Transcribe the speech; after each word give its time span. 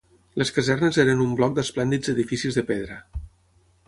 Les 0.41 0.51
Casernes 0.53 0.97
eren 1.03 1.21
un 1.25 1.35
bloc 1.41 1.53
d'esplèndids 1.59 2.13
edificis 2.15 2.57
de 2.61 2.65
pedra 2.71 2.97